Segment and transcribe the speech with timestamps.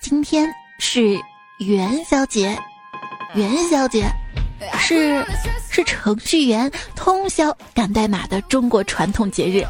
[0.00, 0.48] 今天
[0.78, 1.18] 是
[1.58, 2.58] 元宵节，
[3.34, 4.04] 元宵节
[4.78, 5.24] 是
[5.70, 9.64] 是程序员通宵赶代码的中国传统节日。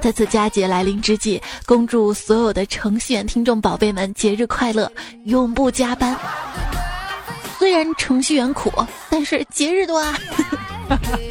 [0.00, 4.90] 在此佳节来临之际，恭祝所有的程序员听众宝贝们节日快乐，
[5.26, 6.16] 永不加班。
[7.58, 8.72] 虽然程序员苦，
[9.08, 10.18] 但是节日多啊！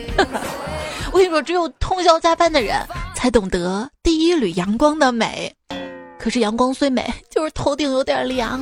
[1.11, 2.77] 我跟你说，只有通宵加班的人
[3.13, 5.53] 才懂得第一缕阳光的美。
[6.21, 8.61] 可是阳光虽美， 就是头顶有点凉。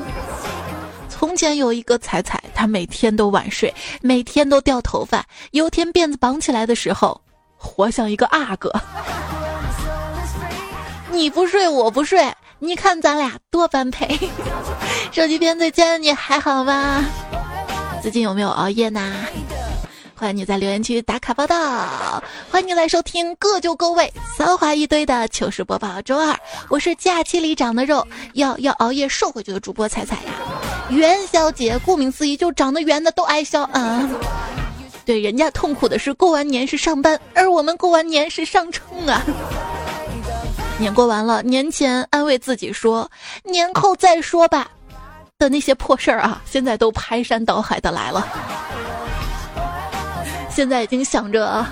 [1.10, 5.25] 从前有一个彩彩，她每天都晚睡，每天都掉头发。
[5.51, 7.20] 有天辫子绑起来的时候，
[7.57, 8.71] 活像一个阿哥。
[11.11, 14.18] 你不睡，我不睡，你看咱俩多般配。
[15.12, 17.04] 手机边最亲的你还好吗？
[18.01, 19.14] 最近有没有熬夜呢？
[20.19, 26.01] 欢迎你在留言区打卡报道，欢迎你来收听各就各位骚话一堆的糗事播报。
[26.01, 26.37] 周二，
[26.68, 30.33] 我是假期里长的肉，要要熬夜瘦回去的主播彩彩呀。
[30.89, 34.09] 元宵节，顾名思义，就长得圆的都爱笑啊。
[35.06, 39.23] 对，人家痛苦的是过完年是上班，而我们过完年是上称啊。
[40.80, 43.09] 年过完了，年前安慰自己说
[43.44, 44.70] 年后再说吧，
[45.38, 48.28] 的那些破事儿啊，现在都排山倒海的来了。
[50.60, 51.66] 现在已经想着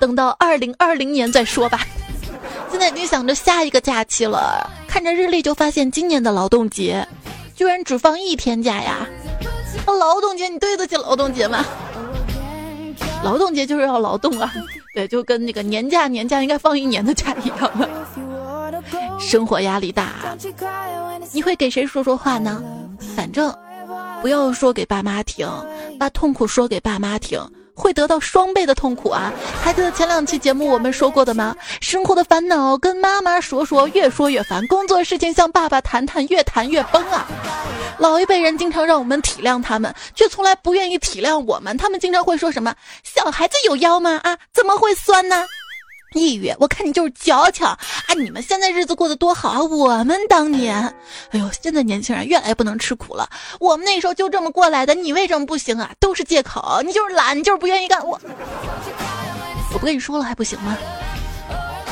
[0.00, 1.86] 等到二零二零年再说吧。
[2.68, 7.06] 现在已经想着下一个假期了，看着日历就发现今年的劳动节
[7.54, 9.06] 居然只放一天假呀！
[9.86, 11.64] 劳动节你对得起劳动节吗？
[13.22, 14.52] 劳动节就是要劳动啊，
[14.92, 17.88] 对，就跟那个年假年假应该放一年的假一样的。
[19.20, 20.36] 生活压力大，
[21.30, 22.60] 你会给谁说说话呢？
[23.14, 23.56] 反正
[24.20, 25.48] 不要说给爸妈听，
[26.00, 27.40] 把痛苦说给爸妈听。
[27.76, 29.30] 会得到双倍的痛苦啊！
[29.62, 31.54] 还记得前两期节目我们说过的吗？
[31.80, 37.26] 生活的烦恼跟妈妈说说，越说越烦；工作事情向爸爸谈谈，越谈越崩啊！
[37.98, 41.76] 老一辈人经常让我们体谅他们，却从来不愿意体谅我们。
[41.76, 44.18] 他们经常会说什么：“小孩子有腰吗？
[44.22, 45.44] 啊，怎么会酸呢？”
[46.16, 47.78] 抑郁，我看你就是矫情啊！
[48.16, 49.62] 你们现在日子过得多好啊！
[49.62, 50.76] 我们当年，
[51.30, 53.28] 哎呦，现在年轻人越来越不能吃苦了。
[53.60, 55.92] 我们那时候就这么过来的，你为什么不行啊？
[56.00, 58.04] 都是借口，你就是懒，你就是不愿意干。
[58.06, 58.18] 我，
[59.72, 60.76] 我不跟你说了还不行吗？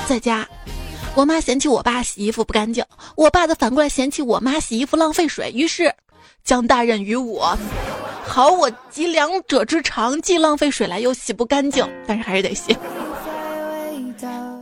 [0.07, 0.47] 在家，
[1.15, 2.85] 我妈嫌弃我爸洗衣服不干净，
[3.17, 5.93] 我爸的反过来嫌弃我妈洗衣服浪费水，于是
[6.45, 7.56] 将大任于我。
[8.27, 12.77] 好，我集两者之长，既浪费水来又洗不干净，但是还是得洗。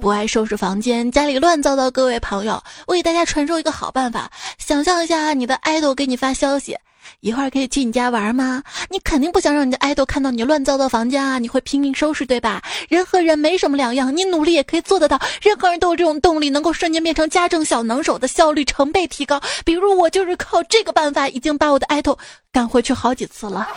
[0.03, 1.89] 不爱收拾房间，家里乱糟糟。
[1.89, 4.29] 各位朋友，我给大家传授一个好办法。
[4.59, 6.77] 想象一下，你的爱豆给你发消息，
[7.21, 8.65] 一会儿可以去你家玩吗？
[8.91, 11.39] 你肯定不想让你的爱豆看到你乱糟糟房间啊！
[11.39, 12.61] 你会拼命收拾，对吧？
[12.89, 15.21] 人和人没什么两样，你努力也可以做得到。
[15.41, 19.41] 任何人都有这种动力，能够瞬间变成家政小能手的效率成倍提高。
[19.65, 22.19] 比如我就是靠这个办法，已经把我的爱豆
[22.51, 23.69] 赶回去好几次了。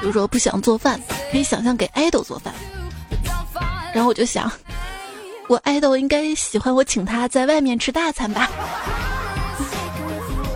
[0.00, 1.00] 比如说不想做饭，
[1.32, 2.54] 可以想象给爱豆做饭。
[3.96, 4.52] 然后我就想，
[5.48, 8.46] 我爱豆应该喜欢我请他在外面吃大餐吧。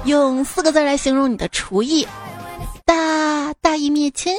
[0.04, 2.06] 用四个字来形容你的厨艺：
[2.84, 4.36] 大大义灭亲。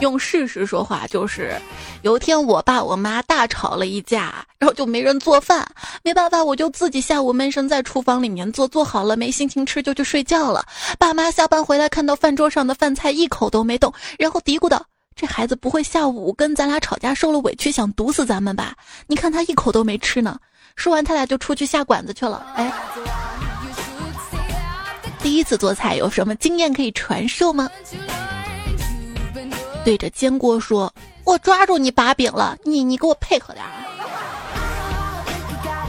[0.00, 1.54] 用事实说话就是，
[2.00, 5.70] 有一天我爸我妈大吵了一架，然后就没人做饭，
[6.02, 10.64] 没办法，我就自己下午闷声在厨房里面做，做好了没心情吃就去睡觉了。
[10.98, 14.82] 爸妈下班回来看到饭桌上的饭菜一口都没动，然后嘀咕道。
[15.20, 18.76] 这孩子不会下午跟咱俩吵架受了委屈想毒死咱们吧？
[19.08, 20.38] 你看他一口都没吃呢。
[20.76, 22.46] 说完，他俩就出去下馆子去了。
[22.54, 22.72] 哎，
[25.20, 27.68] 第一次做菜有什么经验可以传授吗？
[29.84, 30.94] 对着煎锅说
[31.26, 33.66] ：“我抓住你把柄了，你你给我配合点。”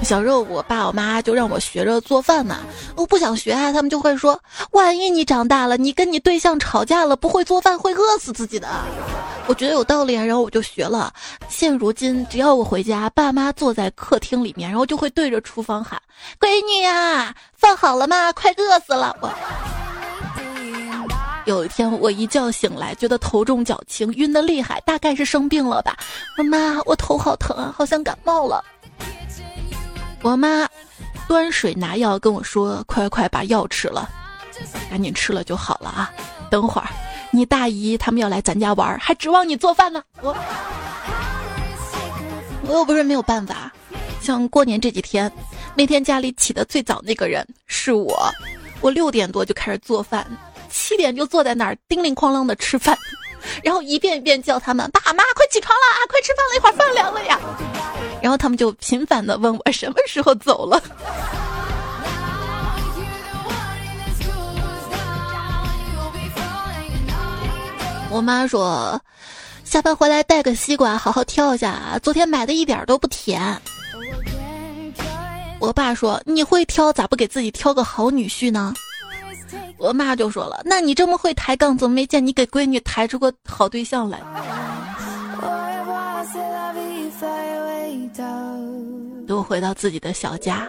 [0.03, 2.59] 小时候，我爸我妈就让我学着做饭嘛。
[2.95, 4.39] 我不想学啊，他们就会说
[4.71, 8.67] ：“万一你长大了，你跟你对象吵架了，不会做饭会饿死自己的。”
[9.45, 11.13] 我觉得有道理啊，然后我就学了。
[11.47, 16.01] 现如今，只要我回家，爸妈坐在客厅里面，然后就会对着厨房喊
[16.39, 18.31] ：“闺女呀，饭好了吗？
[18.33, 19.29] 快饿死了！”我
[21.45, 25.97] 有一天，我一觉醒来，觉得头重脚轻，晕得厉害，大概是生病了吧。
[26.49, 28.63] 妈，我头好疼啊，好像感冒了。
[30.21, 30.67] 我妈
[31.27, 34.09] 端水拿药跟我说：“快快把药吃了，
[34.89, 36.11] 赶紧吃了就好了啊！
[36.49, 36.87] 等会儿
[37.31, 40.35] 你大姨他们要来咱家玩，还指望你做饭呢。”我
[42.67, 43.71] 我又不是没有办法，
[44.21, 45.31] 像过年这几天，
[45.73, 48.29] 那天家里起的最早那个人是我，
[48.81, 50.27] 我六点多就开始做饭，
[50.69, 52.97] 七点就坐在那儿叮铃哐啷的吃饭，
[53.63, 57.39] 然后一遍一遍叫他们：“爸妈快起床了啊，快吃饭了，一会儿饭凉了呀。”
[58.21, 60.81] 然后他们就频繁的问我什么时候走了。
[68.11, 68.99] 我妈说，
[69.63, 71.99] 下班回来带个西瓜，好好挑一下。
[72.01, 73.55] 昨天买的一点都不甜。
[75.59, 78.73] 我爸说，你会挑，咋不给自己挑个好女婿呢？
[79.79, 84.19] 我妈就说了，那你这么会抬杠，怎么没见你给闺女抬出个好对象来？
[89.27, 90.67] 都回到自己的小家，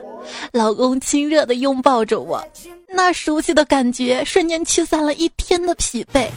[0.52, 2.44] 老公亲热的拥抱着我，
[2.88, 6.28] 那熟悉的感觉瞬间驱散了一天的疲惫。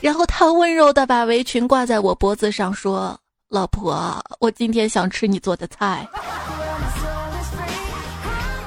[0.00, 3.18] 然后他温柔的把围裙挂在我脖子上，说
[3.48, 6.06] ：“老婆，我今天想吃你做的菜。”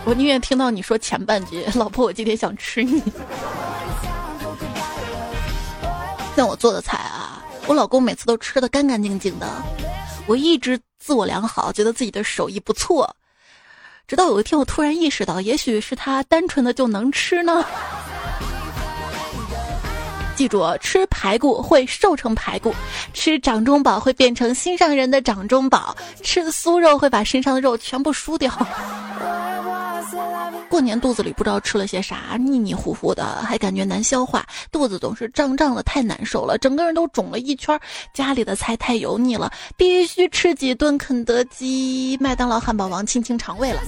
[0.05, 3.01] 我宁愿听到你说前半句：“老婆，我今天想吃你。”
[6.35, 9.47] 像我做的菜啊，我老公每次都吃的干干净净的。
[10.25, 13.15] 我一直自我良好，觉得自己的手艺不错，
[14.07, 17.63] 直到有一天我突然意识到，也许是他单纯的就能吃呢。
[20.35, 22.73] 记住，吃排骨会瘦成排骨，
[23.13, 28.51] 吃掌中宝会变成心上人的掌中宝，吃酥肉会把身上的肉全部输掉。
[30.69, 37.79] 过年肚子里不知道吃了些啥，腻腻糊糊的，还感觉难消化，肚子总是胀胀的，太难受了，整个人都肿了一圈。
[38.11, 43.81] 家里的菜太油腻了，必须吃几顿肯德基、麦当劳、汉堡王清清肠胃了。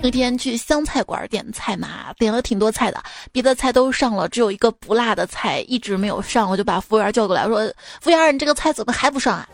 [0.00, 3.02] 那天去湘菜馆点菜嘛，点了挺多菜的，
[3.32, 7.58] 别的菜都上了，只有一个不辣的菜一直没有上，我就把服务员叫过来，说
[8.00, 9.48] ：“服务员，你这个菜怎么还不上啊？”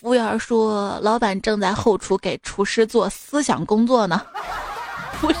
[0.00, 4.22] 服务员说：“老板正在后厨给厨师做思想工作呢。
[5.20, 5.38] ”不是，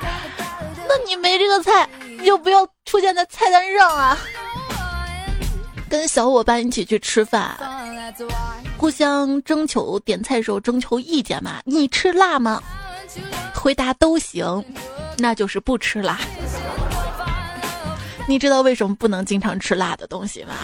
[0.00, 1.88] 那你没这个菜，
[2.18, 4.18] 你就不要出现在菜单上啊。
[5.88, 7.56] 跟小伙伴一起去吃饭，
[8.76, 11.60] 互相征求点菜时候征求意见嘛？
[11.64, 12.62] 你吃辣吗？
[13.54, 14.64] 回答都行，
[15.18, 16.18] 那就是不吃辣。
[18.26, 20.54] 你知道为什么不能经常吃辣的东西吗？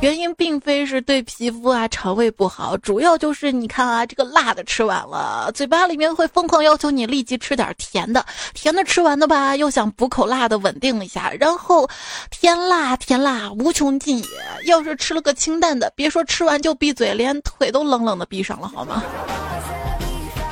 [0.00, 11.88] 原因并非是对皮肤啊、肠胃不好，主要就是你看啊，这个辣的吃完了，嘴巴里面会疯狂要求你立即吃点甜的，甜的吃完的吧，又想补口辣的稳定一下，然后
[12.30, 14.26] 甜辣甜辣无穷尽也。
[14.66, 19.02] 要是吃了个清淡的，别说吃完就闭嘴，连腿都冷冷的闭上了，好吗？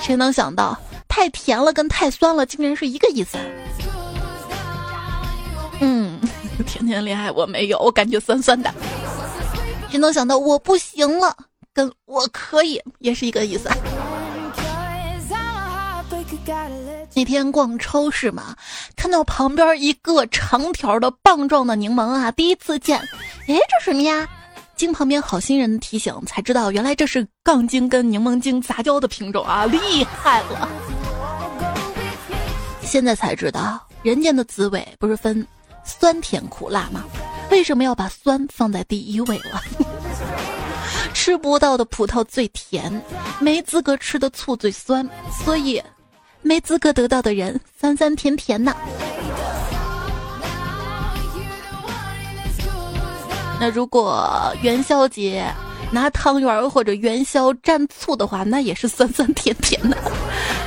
[0.01, 0.77] 谁能想到？
[1.15, 3.37] 太甜了跟太酸了竟然是一个意思。
[5.81, 6.19] 嗯，
[6.67, 8.73] 甜甜恋爱我没有，我感觉酸酸的。
[9.91, 11.37] 谁能想到我不行了，
[11.75, 13.69] 跟我可以也是一个意思。
[17.13, 18.57] 那天逛超市嘛，
[18.97, 22.99] 看到旁边一个长条的棒状的柠檬啊，第一次见，
[23.47, 24.27] 哎，这什么呀？
[24.77, 30.67] 经旁边好心人的提醒才知道，原来这是杠精跟柠檬精杂交的品种啊，厉害了。
[32.93, 35.47] 现在才知道，人间的滋味不是分
[35.83, 37.03] 酸甜苦辣吗？
[37.51, 39.63] 为什么要把酸放在第一位了？
[41.15, 43.03] 吃不到的葡萄最甜，
[43.41, 45.09] 没资格吃的醋最酸，
[45.43, 45.83] 所以
[46.43, 48.77] 没资格得到的人酸酸甜甜呢。
[53.59, 55.51] 那如果元宵节
[55.93, 59.97] 拿汤圆或者元宵蘸醋的话，那也是酸酸甜甜的。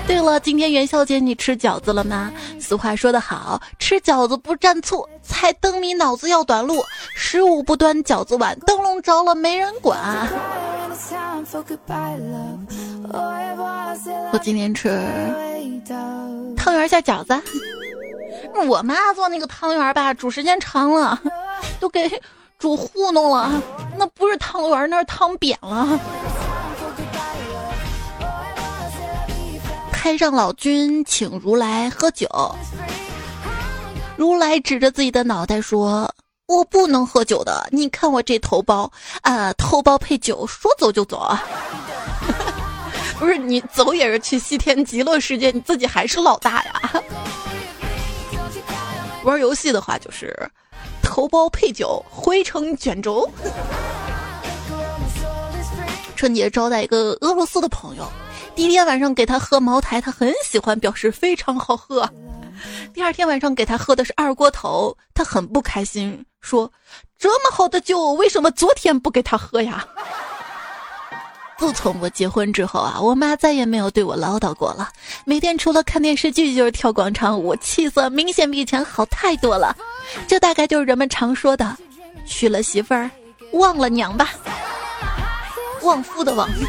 [0.05, 2.31] 对了，今天元宵节你吃饺子了吗？
[2.59, 6.83] 俗话说得好，吃饺子不蘸醋，猜灯谜脑子要短路。
[7.15, 9.97] 十五不端饺子碗，灯笼着了没人管。
[14.31, 14.89] 我今天吃
[16.55, 17.41] 汤圆下饺子。
[18.67, 21.19] 我妈做那个汤圆吧，煮时间长了，
[21.79, 22.09] 都给
[22.65, 23.61] 煮糊弄了。
[23.95, 25.99] 那不是汤圆，那是汤扁了。
[29.91, 32.27] 太上老君请如来喝酒，
[34.15, 36.11] 如来指着自己的脑袋说
[36.49, 38.91] ：“我不能喝酒的，你看我这头包
[39.21, 41.43] 啊，头包配酒，说走就走啊！
[43.19, 46.81] 不是你走也是去西天极乐世界，你自己还是老大呀。
[49.23, 50.35] 玩游戏的话就是
[51.05, 53.29] 头孢配酒，回成卷轴。
[56.15, 58.05] 春节招待一个俄罗斯的朋友。”
[58.55, 62.09] 第一天晚上给他喝茅台，他很喜欢，表示非常好喝。
[62.93, 66.71] 第二天晚上给他喝的是二锅头，他很不开心，说
[67.19, 69.85] ：“这么好的酒，为什么昨天不给他喝呀？”
[71.57, 74.89] 自从我结婚之后啊，我妈再也没有对我唠叨过了。
[75.23, 79.75] 每天除了看电视剧就是跳广场舞，气色明显比以前好太多了。
[80.27, 81.77] 这大概就是人们常说的
[82.27, 83.09] “娶了媳妇儿
[83.53, 84.31] 忘了娘”吧。
[85.81, 86.49] 旺夫的旺。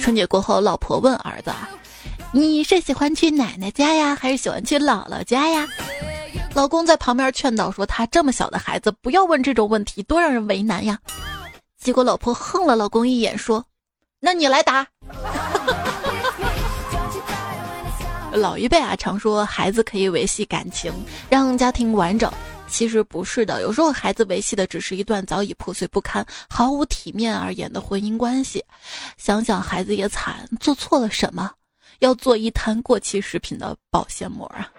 [0.00, 1.52] 春节过后，老婆问儿子
[2.32, 5.66] ：“你是喜欢去奶奶家呀，还是喜欢去姥姥家呀？”
[6.54, 10.98] 老公在旁边劝导说：“他这么小的孩子，不要问这种问题，多让人为难呀。”
[11.78, 13.64] 结果老婆横了老公一眼，说
[14.20, 14.86] ：“那你来答。
[18.32, 20.92] ”老一辈啊，常说孩子可以维系感情，
[21.30, 22.30] 让家庭完整。
[22.68, 28.62] 其实不是的，有时候孩子维系的只是一段早已破碎不堪、毫无体面而言的婚姻关系。
[29.16, 31.50] 想想孩子也惨，做错了什么？
[31.98, 34.70] 要做一摊过期食品的保鲜膜啊！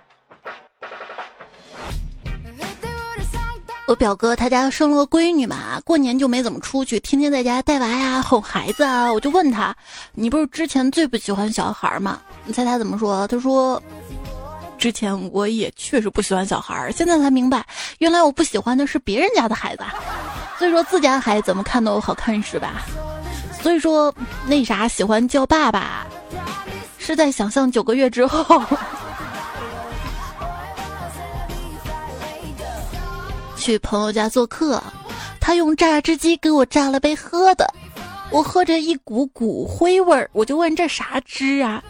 [3.88, 9.12] 我表哥他家生了个闺女嘛，过年就没怎么出去，天天在家带娃呀、哄孩子啊。
[9.12, 9.76] 我就问他
[10.14, 13.28] ：“你不是之前最不喜欢小孩吗？”你猜他怎么说？
[13.28, 13.82] 他说。
[14.78, 17.66] 之前我也确实不喜欢小孩儿，现在才明白，
[17.98, 19.84] 原来我不喜欢的是别人家的孩子。
[20.58, 22.84] 所以说自家孩子怎么看都好看是吧？
[23.62, 24.16] 所以说
[24.48, 26.08] 那啥喜欢叫爸爸，
[27.10, 28.64] 是在想象九个月之后。
[33.58, 34.80] 去朋友家做客，
[35.42, 37.68] 他用榨汁机给我榨了杯喝的，
[38.30, 41.84] 我喝着一股骨灰味儿，我就问这啥汁啊？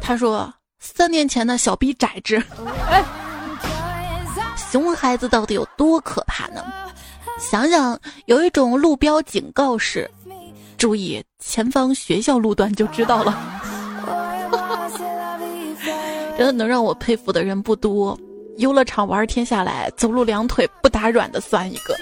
[0.00, 0.54] 他说。
[0.78, 2.40] 三年前的小逼崽子，
[4.70, 6.62] 熊孩子到底有多可怕呢？
[7.40, 10.08] 想想有一种路标警告是，
[10.76, 13.63] 注意前方学校路段就知道了。
[16.36, 18.18] 真的能让我佩服的人不多。
[18.58, 21.94] 游乐场玩一天下来，走路两腿不打软的算一个；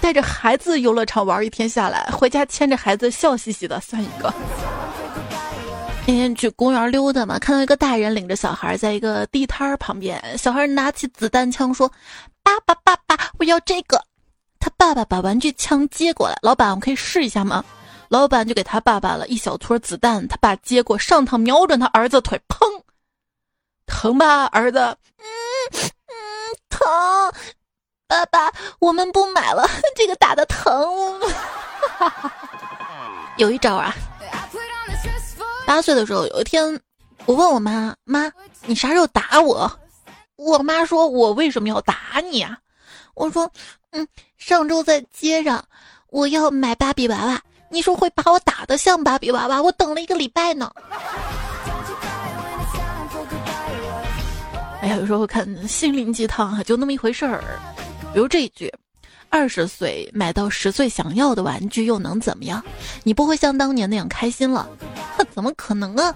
[0.00, 4.32] 带着孩子游乐场玩一天下来，回家牵着孩子笑嘻嘻的算一个。
[6.04, 11.88] 天天去公园溜达嘛，看到一个大人领着小孩在一个地摊儿旁边，小孩拿起子弹枪说
[12.42, 14.00] ：“爸爸，爸爸，我要这个。”
[14.58, 17.64] 他爸爸把玩具枪接过来，老板，我可以试一下吗？
[18.08, 22.66] 老板就给他爸爸了一小撮子弹，他爸接过上膛，瞄准他儿子腿，砰！
[23.88, 24.78] 疼吧，儿子？
[24.78, 25.24] 嗯
[25.72, 26.14] 嗯，
[26.68, 26.86] 疼。
[28.06, 31.20] 爸爸，我们不买了， 这个打的疼。
[33.36, 33.94] 有一招啊。
[35.66, 36.80] 八岁的时候，有一天，
[37.26, 38.32] 我问我妈：“妈，
[38.64, 39.70] 你啥时候打我？”
[40.36, 42.56] 我妈说：“我为什么要打你啊？”
[43.14, 43.50] 我说
[43.92, 44.06] ：“嗯，
[44.38, 45.62] 上周在街上，
[46.08, 50.72] 我要买芭比娃娃，你说会把我打的像芭比娃娃，我等了一个礼拜呢。”
[54.80, 57.42] 哎呀，有时候看心灵鸡汤啊，就那么一回事儿。
[58.12, 58.72] 比如这一句。
[59.30, 62.64] 二十岁买到十岁想要的玩具又能怎么样？
[63.02, 64.66] 你不会像当年那样开心了？
[65.34, 66.14] 怎么可能啊！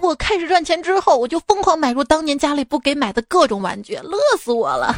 [0.00, 4.92] 我开始赚钱之后，我就疯狂买入当年家里不给买的各种玩具，乐死我了。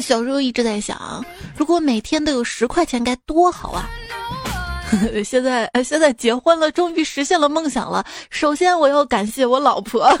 [0.00, 1.22] 小时候一直在想，
[1.54, 3.90] 如果每天都有十块钱该多好啊！
[5.24, 8.04] 现在现在结婚了，终于实现了梦想了。
[8.30, 10.10] 首先我要感谢我老婆。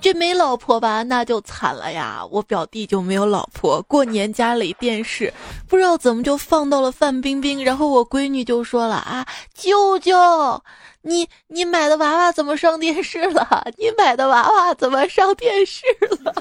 [0.00, 2.24] 这没老婆吧，那就惨了呀！
[2.30, 5.30] 我表弟就没有老婆，过年家里电视
[5.66, 10.62] 不知道怎么就放到了范冰冰，然后我闺女就说了啊，舅舅，
[11.02, 13.66] 你你买的娃娃怎么上电视了？
[13.76, 15.82] 你买的娃娃怎么上电视
[16.24, 16.32] 了？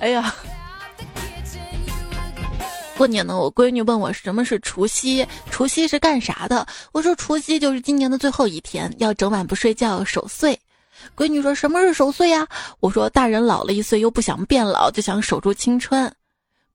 [0.00, 0.34] 哎呀，
[2.96, 6.66] 过年呢，我闺女问我什么是除夕，除夕是干啥的？
[6.92, 10.58] 我说除夕就是今年的最后一天，要整晚不睡觉守岁。
[11.16, 12.46] 闺女说：“什么是守岁呀？”
[12.80, 16.12] 我说：“大人老了一岁，又不想变老，就想守住青春。”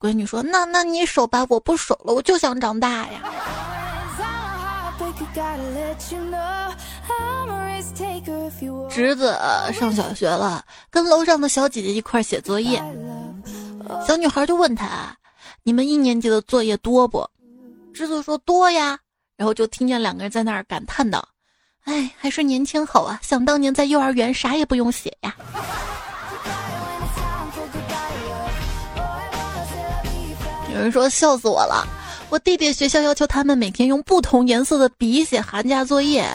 [0.00, 3.20] 闺女说：“那那你守吧，我不守了，我就想长大呀。”
[8.88, 9.36] 侄子
[9.72, 12.82] 上小学了，跟楼上的小姐姐一块写作业。
[14.06, 15.16] 小女孩就问他
[15.62, 17.28] ：“你们一年级的作业多不？”
[17.92, 18.98] 侄子说：“多呀。”
[19.36, 21.26] 然后就听见两个人在那儿感叹道。
[21.84, 23.18] 哎，还是年轻好啊！
[23.22, 25.34] 想当年在幼儿园啥也不用写呀。
[30.72, 31.86] 有人说笑死我了，
[32.30, 36.28] 我弟弟学校要求他们每天用不同颜色的笔写寒假作业，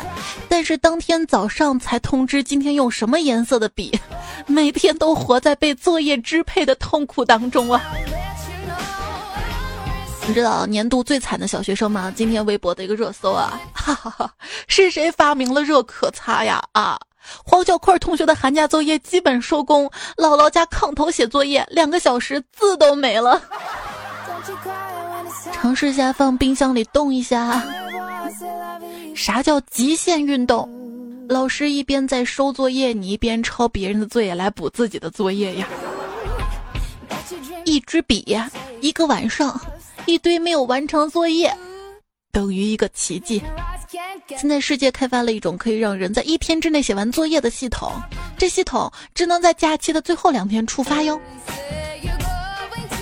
[0.48, 4.00] 但是当天早上才通知今天用什么颜色的笔，
[4.48, 7.82] 每天都活在被作业支配的痛苦当中啊。
[10.26, 12.14] 你知道年度最惨的小学生吗？
[12.16, 14.32] 今天微博的一个热搜啊，哈哈哈，
[14.68, 16.64] 是谁发明了热可擦呀？
[16.72, 16.98] 啊，
[17.44, 23.42] 黄小块同学的寒假作业基本收工，姥姥家炕头写作业，两个小时字都没了。
[25.52, 27.64] 尝试下放冰箱里冻一下。
[29.16, 30.70] 啥叫极限运动？
[31.28, 35.68] 老师一边在收作业，你一边抄别人的作业来补自己的作业呀。
[37.66, 38.26] 一支笔，
[38.82, 39.60] 一个晚上，
[40.06, 41.56] 一堆没有完成作业，
[42.32, 43.44] 等于一个奇迹。
[44.38, 47.92] 现在世界开发了一种可以让人在一天之内写完作业的系统，
[48.38, 51.20] 这系统只能在假期的最后两天触发哟。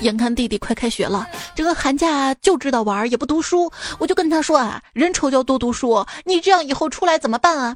[0.02, 3.72] 眼看弟弟快开学了，这个寒假就知道玩，也不读书。
[3.98, 7.76] 我就跟他说啊，人丑就要多读书，你这样以后出来怎么办啊？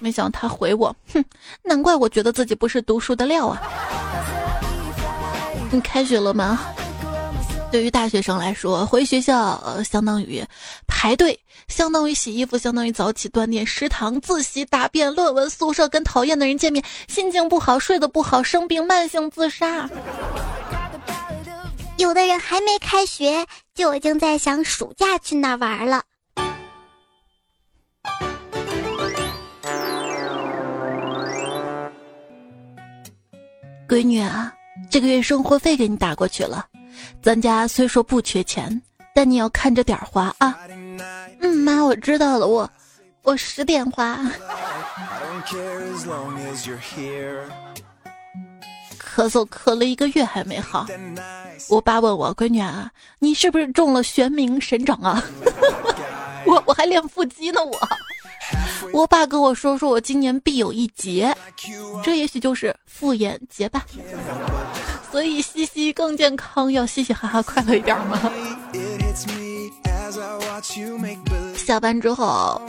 [0.00, 1.24] 没想到他回我，哼，
[1.62, 3.60] 难怪我觉得自己不是读书的料啊。
[5.70, 6.60] 你开学了吗？
[7.70, 10.44] 对于大学生来说，回学校相当于
[10.86, 19.90] 排队，相当于洗衣服，相当于早起锻炼，食堂自习、答辩、论文、宿舍跟讨厌的人见面，心情不好，睡得不好，生病，慢性自杀。
[21.96, 26.02] 有的人还没开学，就已经在想暑假去哪玩了。
[33.88, 34.52] 闺女啊，
[34.90, 36.66] 这个月生活费给你打过去了。
[37.22, 38.82] 咱家虽说不缺钱，
[39.14, 40.58] 但你要看着点花啊。
[41.40, 42.68] 嗯，妈，我知道了，我
[43.22, 44.18] 我十点花。
[49.14, 50.86] 咳嗽咳了一个月还没好，
[51.68, 52.90] 我爸问我闺女啊，
[53.20, 55.22] 你是不是中了玄冥神掌啊？
[56.44, 57.78] 我我还练腹肌呢，我。
[58.92, 61.34] 我爸跟我说说我今年必有一劫，
[62.02, 63.86] 这也许就是复眼劫吧。
[65.10, 68.20] 所以嘻嘻更健康，要嘻嘻哈哈快乐一点吗？
[71.56, 72.60] 下班之后。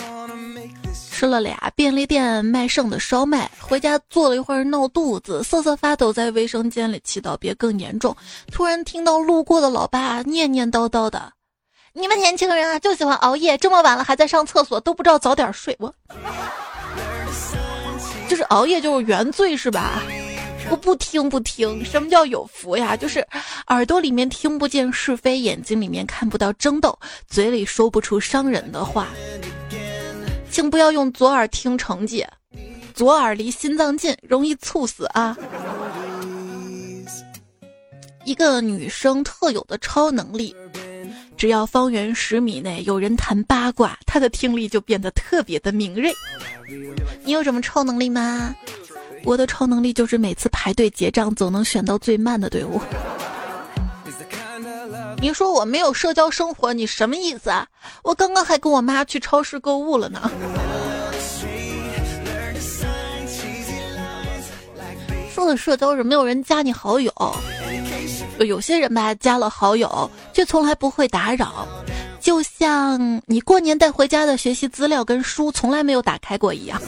[1.18, 8.14] 吃了俩便利店卖剩的烧麦，回家坐了一会儿闹肚子，瑟瑟发抖，在卫生间里祈祷别更严重。
[8.52, 11.32] 突然听到路过的老爸念念叨叨的
[11.96, 15.96] ：“你们年轻人啊，就喜欢熬夜，这么晚了还在上厕所，都不知道早点睡。”我
[18.28, 20.04] 就是熬夜就是原罪是吧？
[20.70, 22.98] 我不听不听，什么叫有福呀？
[22.98, 23.26] 就是
[23.68, 29.08] 耳朵里面听不见是非，眼睛里面看不到争斗，嘴里说不出伤人的话。
[30.56, 32.26] 请不要用左耳听成绩，
[32.94, 35.38] 左耳离心脏近，容易猝死啊！
[38.24, 40.56] 一个女生特有的超能力，
[41.36, 46.14] 只要方圆十米内有人谈八卦，她的听力就变得特别的敏锐。
[47.26, 48.56] 你有什么超能力吗？
[49.26, 52.80] 我的超能力就是每次排队结账总能选到最慢的队伍。
[55.26, 57.66] 你说我没有社交生活，你什么意思啊？
[58.04, 60.30] 我刚刚还跟我妈去超市购物了呢。
[65.34, 67.12] 说的社交是没有人加你好友，
[68.38, 71.68] 有些人吧加了好友，却从来不会打扰，
[72.20, 76.80] 就像你过年带回家的学习资料跟书从来没有打开过一样。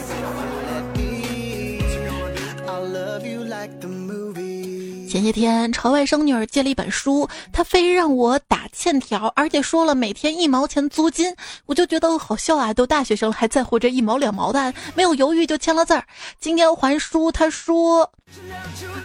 [5.08, 12.74] 前些天朝外甥女儿借了一本书，她非让我打欠条，而且说了每天一毛钱租金，我就觉得好笑啊！
[12.74, 16.04] 都大学生了还在乎这一毛两毛的，没有犹豫就签了字儿。
[16.38, 18.12] 今天还书，她说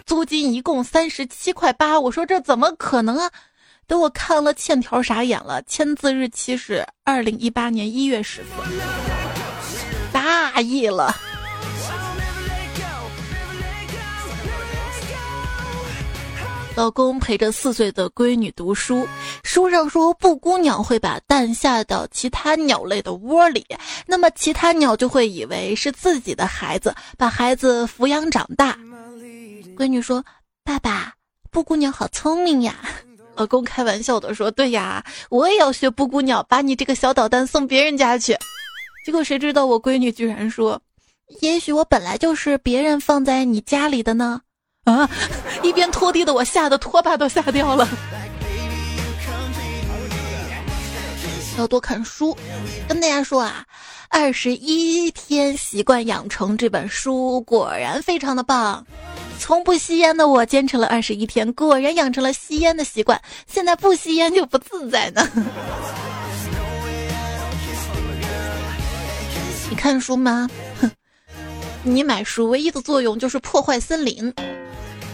[0.05, 3.31] 租金一共三十七块八，我说这怎么可能啊？
[3.87, 8.49] 等我看了欠条傻眼了，签字日期是二零一八年一月十四，
[10.11, 11.15] 大意了。
[16.75, 19.07] 老公陪着四岁的闺女读书，
[19.43, 23.63] 书上说布谷鸟会把蛋下到其他鸟类的窝里，
[24.07, 28.75] 那么其他鸟就会以为是自己的孩子，把孩子抚养长大。
[29.77, 30.23] 闺女说
[30.65, 31.13] ：“爸爸，
[31.51, 32.75] 布谷鸟好聪明呀。”
[33.35, 38.35] 老公开玩笑的说：“对呀，我也要学布谷鸟，把你这个小捣蛋送别人家去。”
[39.05, 40.81] 结果谁知道我闺女居然说
[41.41, 44.41] ：“也许我本来就是别人放在你家里的呢。”
[44.83, 45.09] 啊！
[45.61, 47.87] 一边拖地的我吓得拖把都吓掉了。
[51.57, 52.35] 要多看书，
[52.87, 53.63] 跟大家说啊，
[54.09, 58.85] 《二十一天习惯养成》这本书果然非常的棒。
[59.39, 63.21] 从不吸烟的我坚持了二十一天，果然养成了吸烟的习惯。
[63.45, 65.29] 现在不吸烟就不自在呢。
[69.69, 70.49] 你看书吗？
[70.81, 70.91] 哼，
[71.83, 74.33] 你买书唯一的作用就是破坏森林。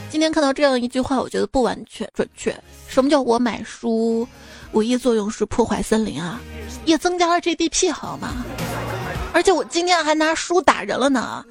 [0.09, 2.53] 今天看到这样一句话，我觉得不完全准确。
[2.87, 4.27] 什么叫我买书
[4.71, 6.41] 唯一作用是破坏森林啊？
[6.85, 8.43] 也增加了 GDP 好吗？
[9.33, 11.45] 而且我今天还拿书打人了呢，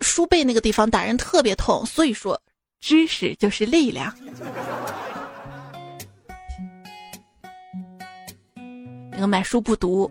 [0.00, 1.84] 书背那个地方打人特别痛。
[1.84, 2.40] 所以说，
[2.80, 4.12] 知识就是力量。
[9.12, 10.10] 那个买书不读，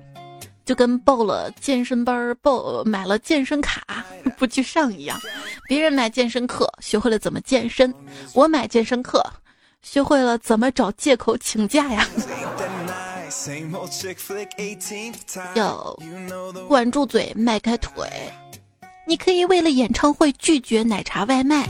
[0.65, 4.03] 就跟报了健身班、报买了健身卡
[4.37, 5.19] 不去上一样。
[5.67, 7.93] 别人买健身课学会了怎么健身，
[8.33, 9.23] 我买健身课
[9.81, 12.07] 学会了怎么找借口请假呀。
[15.55, 15.97] 要
[16.67, 18.09] 管住嘴，迈开腿。
[19.07, 21.67] 你可以为了演唱会拒绝奶茶外卖。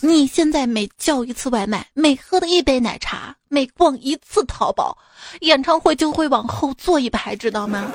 [0.00, 4.96] 你现在每叫一次外卖，每喝的一杯奶茶，每逛一次淘宝，
[5.40, 7.90] 演唱会就会往后坐一排，知道吗？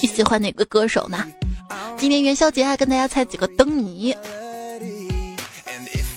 [0.00, 1.24] 你喜欢哪个歌手呢？
[1.96, 4.14] 今年元宵节还跟大家猜几个灯谜。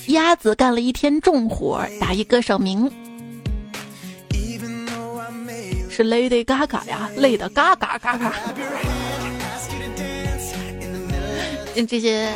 [0.07, 2.89] 鸭子干了一天重活，打一歌手名，
[5.89, 8.33] 是 Lady Gaga 呀，累的嘎嘎嘎嘎。
[11.87, 12.33] 这些。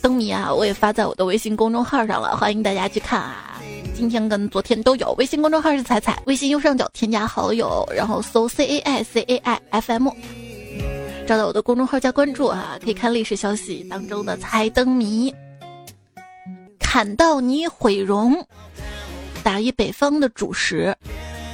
[0.00, 3.60] 灯谜啊，我也发在我的微信公众号上了，欢迎大家去看啊！
[3.94, 5.12] 今天跟昨天都有。
[5.18, 10.08] 微信公众号是彩彩，微信右上角添加好友，然后搜 C A I C A I F M，
[11.26, 15.34] 找到我的公众号加关注啊，可以看历史消息当中的猜灯谜。
[16.78, 18.46] 砍到你毁容，
[19.42, 20.96] 打一北方的主食，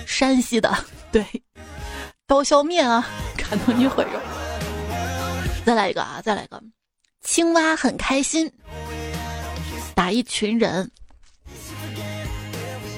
[0.06, 0.72] 山西的
[1.10, 1.24] 对，
[2.26, 4.20] 刀削面啊，砍到你毁容。
[5.64, 6.62] 再来一个啊，再来一个。
[7.24, 8.50] 青蛙很开心，
[9.94, 10.88] 打一群人，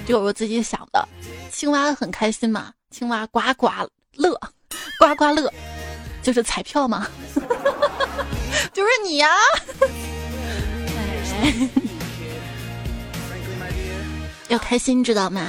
[0.04, 1.08] 就我自己想的。
[1.52, 2.72] 青蛙很开心嘛？
[2.90, 3.68] 青蛙呱呱
[4.14, 4.38] 乐，
[4.98, 5.50] 呱呱乐，
[6.24, 7.08] 就是彩票嘛，
[8.74, 9.28] 就是你呀！
[14.48, 15.40] 要开心知道吗？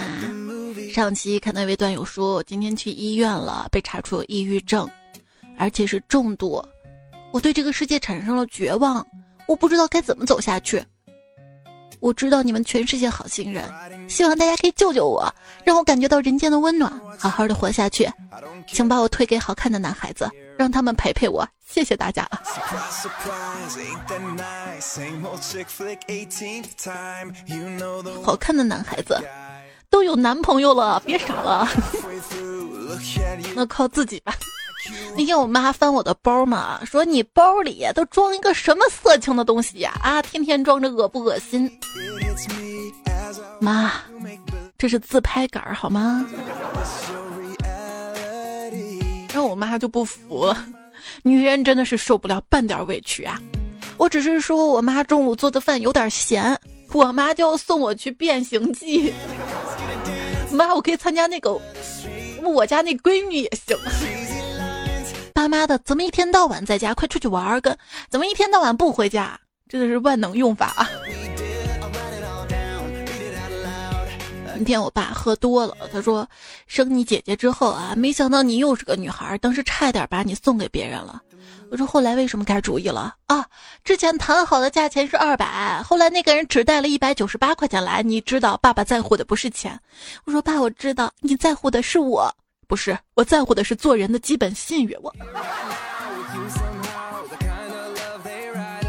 [0.93, 4.89] 上期看到一位段友说，今天去医院了，被查出抑郁症，
[5.57, 6.63] 而且是重度。
[7.37, 9.05] 我对这个世界产生了绝望，
[9.45, 10.83] 我不知道该怎么走下去。
[11.99, 13.63] 我知道你们全世界好心人，
[14.09, 15.31] 希望大家可以救救我，
[15.63, 18.11] 让我感觉到人间的温暖，好好的活下去。
[18.65, 21.47] 请把我推给好看的男孩子，让他们陪陪我。
[21.63, 22.27] 谢谢大家。
[28.23, 29.15] 好看的男孩子
[29.89, 31.67] 都有男朋友了，别傻了，
[33.55, 34.33] 那靠自己吧。
[35.17, 39.93] 那天我妈翻我的包嘛，说你包里都装一个什么色情的东西呀？
[40.01, 41.69] 啊，天天装着恶不恶心？
[43.59, 43.91] 妈，
[44.77, 46.25] 这是自拍杆好吗？
[49.33, 50.55] 然后我妈就不服，
[51.23, 53.39] 女人真的是受不了半点委屈啊！
[53.97, 56.57] 我只是说我妈中午做的饭有点咸，
[56.93, 59.13] 我妈就要送我去变形记。
[60.51, 61.59] 妈，我可以参加那个
[62.43, 63.77] 我家那闺女也行。
[65.33, 66.93] 爸妈的，怎么一天到晚在家？
[66.93, 67.61] 快出去玩儿！
[67.61, 67.77] 跟
[68.09, 69.39] 怎么一天到晚不回家？
[69.69, 70.89] 真的是万能用法啊！
[74.57, 76.27] 那天我爸喝多了，他说
[76.65, 81.21] 生你姐姐之后啊，没想到你又是个女孩，当时差点把你送给别人了。
[81.69, 83.45] 我说后来为什么改主意了啊？
[83.83, 88.01] 之前谈好的价钱是二百，后来那个人只带了一百九十八块钱来。
[88.01, 89.79] 你知道爸爸在乎的不是钱。
[90.25, 92.33] 我说爸，我知道你在乎的是我。
[92.67, 94.97] 不是，我在乎的是做人的基本信誉。
[95.01, 95.13] 我，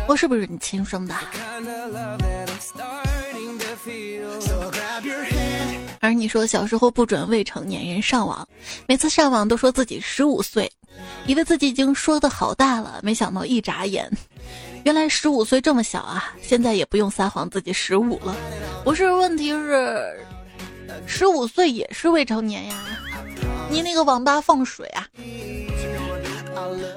[0.09, 1.14] 我是不是你亲生的？
[6.01, 8.47] 而你说小时候不准未成年人上网，
[8.87, 10.71] 每次上网都说自己十五岁，
[11.27, 14.11] 以为自己已经说的好大了，没想到一眨眼，
[14.85, 16.33] 原来十五岁这么小啊！
[16.43, 18.37] 现在也不用撒谎自己十五了。
[18.85, 20.21] 不是，问题是
[21.07, 22.85] 十五岁也是未成年呀。
[23.71, 25.07] 你那个网吧放水啊！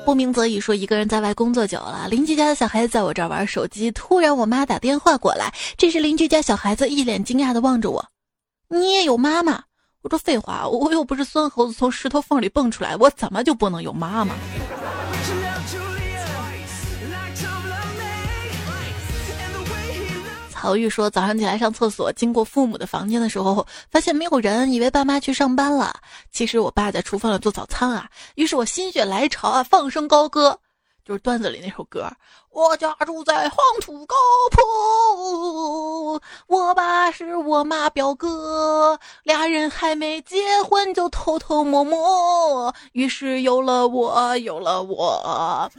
[0.06, 8.04] 不鸣则已说一个人在外工作久了，邻居家的小孩子在我这儿玩手机，突然我妈打电话过来，这时邻居家小孩子一脸惊讶的望着我
[8.72, 9.62] ：“你也有妈妈？”
[10.02, 14.34] 我说：“废话，我又不是孙猴子从石头缝里蹦出来，我怎么就不能有妈妈？”
[20.50, 25.92] 曹玉说：“早上起来上厕所，经过父母的房间的时候，发现没有人，以为爸妈去上班了。
[26.32, 28.08] 其实我爸在厨房里做早餐啊。
[28.36, 30.60] 于是我心血来潮啊，放声高歌，
[31.12, 32.10] 就是段子里那首歌。
[32.52, 34.16] 我家住在黄土高
[34.50, 42.74] 坡，我爸是我妈表哥，俩人还没结婚就偷偷摸摸。
[42.94, 45.70] 于是有了我，有了我。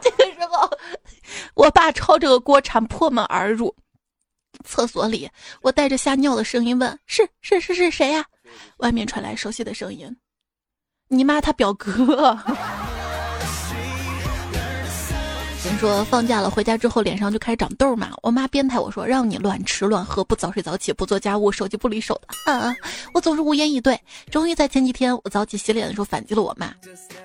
[0.00, 0.68] 这个时候。”
[1.54, 3.72] 我爸抄着个锅铲破门而入，
[4.64, 5.30] 厕所里，
[5.62, 8.24] 我带着吓尿的声音问：“是是是是谁呀？”
[8.78, 10.16] 外面传来熟悉的声音
[11.06, 12.36] ：“你妈他表哥。”
[15.80, 22.52] 说放假了回家之后脸上就开始长痘嘛，我妈编排我说让你乱吃乱喝，不早睡早起，不做家务，手机不离手的。
[22.52, 22.76] 啊，
[23.14, 23.98] 我总是无言以对。
[24.30, 26.70] 终于在前几天我早起洗脸的时候反击了我妈，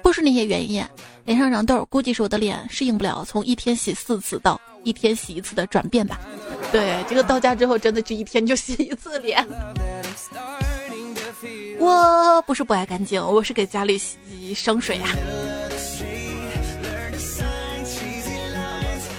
[0.01, 0.81] 不是那些原因，
[1.25, 6.17] 脸上长痘估计是我的脸适应不了从一天洗四次到一天洗一次的转变吧。
[6.71, 9.45] 对，这个到家之后真的是一天就洗一次脸。
[11.77, 15.07] 我不是不爱干净，我是给家里洗生水呀。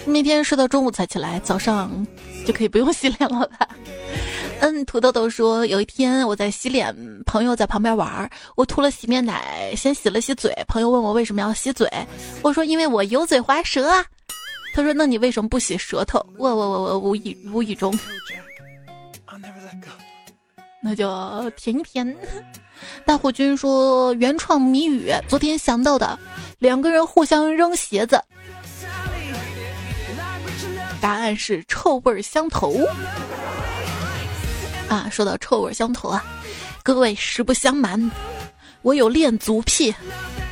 [0.07, 2.07] 每天睡到中午才起来，早上
[2.47, 3.69] 就可以不用洗脸了吧？
[4.61, 6.95] 嗯，土豆豆说，有一天我在洗脸，
[7.27, 10.51] 朋友在旁边玩，我涂了洗面奶，先洗了洗嘴。
[10.67, 11.91] 朋友问我为什么要洗嘴，
[12.43, 14.05] 我说因为我油嘴滑舌啊。
[14.75, 16.25] 他说那你为什么不洗舌头？
[16.39, 17.93] 我我我我无意无意中，
[20.83, 22.17] 那就舔一舔。
[23.05, 26.19] 大虎君说原创谜语，昨天想到的，
[26.59, 28.23] 两个人互相扔鞋子。
[31.07, 32.85] 答案是臭味相投
[34.89, 35.09] 啊！
[35.09, 36.21] 说到臭味相投啊，
[36.83, 38.11] 各位实不相瞒，
[38.83, 39.95] 我有恋足癖，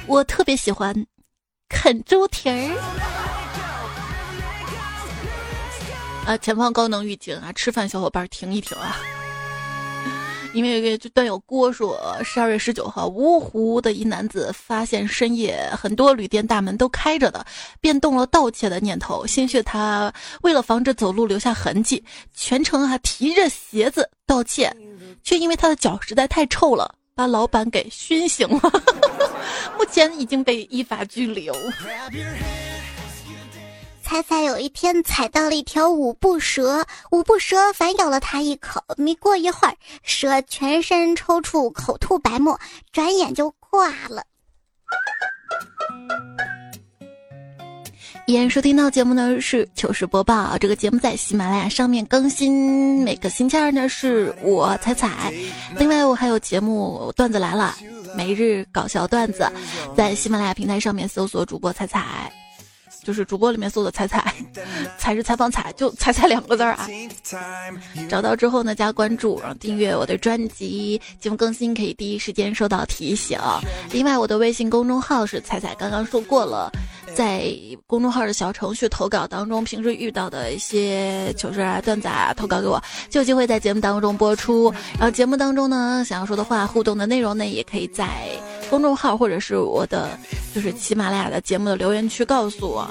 [0.07, 0.95] 我特别喜欢
[1.69, 2.71] 啃猪蹄儿
[6.25, 6.37] 啊！
[6.37, 7.53] 前方高能预警啊！
[7.53, 8.97] 吃饭小伙伴停一停啊！
[10.55, 17.45] 因为就段友郭说，十二月十九号，芜湖的一男子发现深夜很多旅店大门都开着的，
[17.81, 19.27] 便动了盗窃的念头。
[19.27, 20.13] 兴许他
[20.43, 22.03] 为了防止走路留下痕迹，
[22.35, 24.73] 全程还提着鞋子盗窃，
[25.25, 28.61] 却因为他的脚实在太臭了，把老板给熏醒了。
[29.77, 31.53] 目前已经被依法拘留。
[34.05, 38.83] 彩彩有一天踩到了一条五步蛇，五步蛇反咬了他一口。
[38.99, 42.61] 没过一会儿，蛇全身抽搐，口吐白沫，
[42.93, 44.23] 转眼就挂了。
[48.27, 55.33] 依然收听到节目呢是糗事播报，这个节目在喜马拉雅上面更新，每个星期二呢是我彩彩。
[55.79, 57.75] 另外我还有节目段子来了，
[58.15, 59.51] 每日搞笑段子，
[59.97, 62.31] 在喜马拉雅平台上面搜索主播彩彩。
[63.05, 64.35] 就是主播里面搜的“彩彩”，
[64.99, 66.89] 才是采访“采”，就“彩彩”两个字儿啊。
[68.09, 73.39] 找到之后呢，加关注，然后订阅我的专辑，节目更新可以第一时间收到提醒。
[73.93, 76.73] 另外，我的微信公众号是“彩彩”，刚刚说过了，
[77.15, 77.55] 在
[77.87, 84.73] 公众号的小程序投稿当中，平时遇到的一些糗事啊、段子啊，投稿给我，就有机会在节目当中播出。
[84.95, 88.09] 然后节目当中呢，想要说的话、互动的内容呢，也可以在。
[88.71, 90.19] 公众号或者是我的，
[90.55, 92.89] 就是喜马拉雅的节目的留言区告诉我。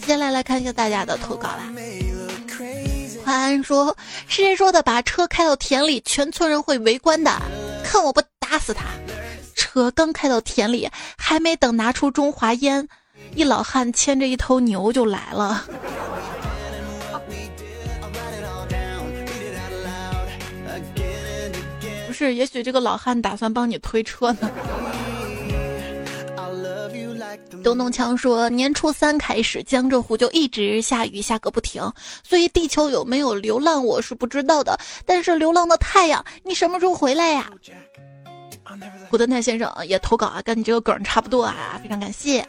[0.00, 1.70] 接下来来看一下大家的投稿啦。
[3.24, 3.94] 欢安说
[4.26, 4.82] ：“是谁说的？
[4.82, 7.30] 把车开到田里，全村人会围观的，
[7.84, 8.84] 看我不打死他！”
[9.54, 12.88] 车刚开到田里，还没等拿出中华烟，
[13.34, 15.66] 一老汉牵着一头牛就来了。
[22.18, 24.50] 是，也许这个老汉打算帮你推车呢。
[27.62, 31.80] 东东强说，年初三开始，江浙沪就一直下雨，下个不停，
[32.24, 34.76] 所以地球有没有流浪我是不知道的。
[35.06, 37.48] 但是流浪的太阳，你什么时候回来呀？
[39.08, 42.44] 古德泰先生也投稿啊，跟你这个梗差不多啊，非常感谢。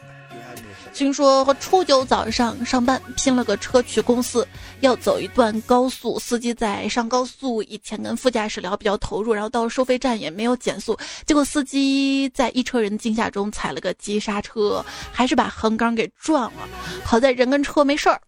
[0.92, 4.46] 听说初九早上上班拼了个车去公司，
[4.80, 6.18] 要走一段高速。
[6.18, 16.68] 司机在上高速以前跟副驾驶聊比较投入，然后到收费站也没有减速，结果司机在一车人惊吓中踩了个急刹车，还是把横杆给撞了。
[17.04, 18.20] 好在人跟车没事儿。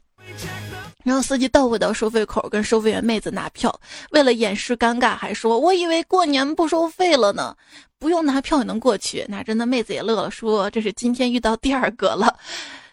[1.03, 7.55] 然后司机倒回到收费口跟收费员妹子拿票，为了掩饰尴尬，还说：“我以为过年不收费了呢。”
[7.99, 12.37] 不用拿票也能过去，哪真的妹子也乐了，说这是今天遇到第二个了。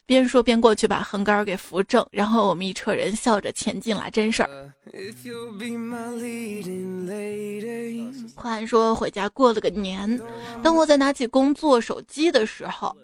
[0.05, 4.49] 边说边过去把横杆给扶正，然后我们一车人笑着前进了，真事儿。
[8.35, 10.19] 话说回家过了个年，
[10.63, 12.95] 当我在拿起工作手机的时候，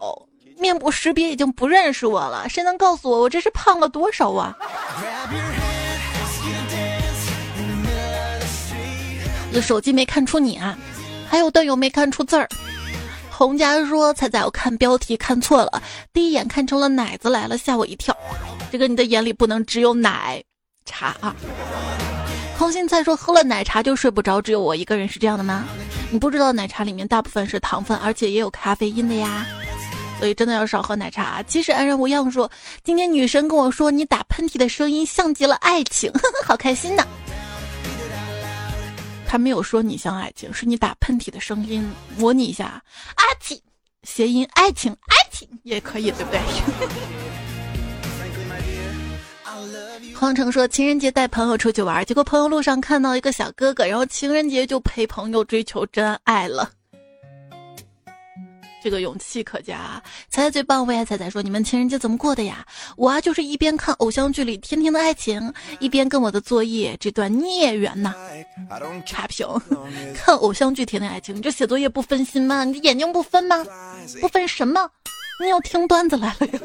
[0.60, 4.56] 面部识别已经不认识我了，谁能告诉我我这是胖了多少啊？
[9.54, 10.78] 我手机没看出你啊。
[11.28, 12.48] 还有段友没看出字儿，
[13.30, 15.82] 洪家说：“彩彩，我看标题看错了，
[16.13, 18.15] 第一眼看成了奶子来了，吓我一跳。
[18.72, 20.41] 这个你的眼里不能只有奶
[20.86, 21.36] 茶啊。”
[22.58, 25.65] 空心菜说：“喝了奶茶就睡不着，只有我一个人是这样的吗？
[26.12, 29.46] 你不知道奶茶里面大部分是糖分，而且也有咖啡因的呀，
[30.19, 32.49] 所以真的要少喝奶茶。”其实安然无恙说
[32.84, 36.12] ：“今天女神跟我说，你打喷嚏的声音像极了爱情，
[36.45, 37.06] 好开心呐。”
[39.28, 41.86] 他没有说你像爱情，是你打喷嚏的声音，
[42.17, 42.82] 模拟一下，
[43.15, 43.60] 阿嚏，
[44.04, 46.39] 谐音爱情，爱情也可以，对不对？
[50.15, 56.71] 黄成说情人节带朋友出去玩，结果朋友路上看到一个小哥哥，然后情人节就陪朋友追求真爱了。
[58.86, 60.00] 这个勇气可嘉。
[60.30, 62.63] 彩彩最棒，为爱彩彩说：“你们情人节怎么过的呀？”
[62.95, 68.13] 我啊，就是一边看偶像剧里甜甜的爱情，一边跟我的作业这段孽缘呐。
[69.04, 69.48] 差评，
[70.13, 72.63] 看偶像剧甜甜爱情，你这写作业不分心吗？
[72.63, 73.65] 你这眼睛不分吗？
[74.21, 74.88] 不分什么？
[75.41, 76.60] 你要听段子来了呀！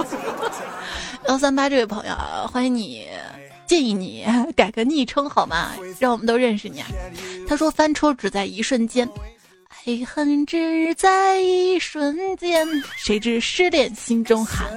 [1.26, 2.14] 幺三八这位朋友，
[2.52, 3.08] 欢迎你，
[3.66, 5.70] 建议你改个昵称好吗？
[5.98, 6.82] 让我们都认识你。
[6.82, 6.88] 啊。
[7.48, 9.08] 他说：“翻车只在一瞬间。”
[9.86, 14.70] 爱恨只在一瞬间，谁知失恋心中寒。